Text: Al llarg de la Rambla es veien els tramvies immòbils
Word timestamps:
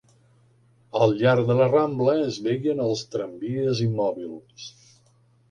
Al 0.99 1.11
llarg 1.19 1.51
de 1.51 1.57
la 1.59 1.67
Rambla 1.73 2.15
es 2.31 2.39
veien 2.47 2.83
els 2.87 3.05
tramvies 3.17 3.85
immòbils 3.91 4.67